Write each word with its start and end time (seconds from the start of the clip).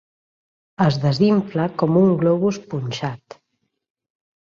Es 0.85 0.97
desinfla 1.03 1.69
com 1.83 2.01
un 2.03 2.11
globus 2.25 2.61
punxat. 2.75 3.41